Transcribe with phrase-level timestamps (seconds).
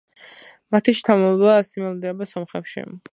[0.75, 2.87] მათი შთამომავლობა ასიმილირდა სომხებში.